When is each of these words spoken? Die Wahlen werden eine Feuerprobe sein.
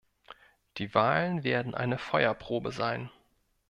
Die 0.79 0.95
Wahlen 0.95 1.43
werden 1.43 1.75
eine 1.75 1.99
Feuerprobe 1.99 2.71
sein. 2.71 3.11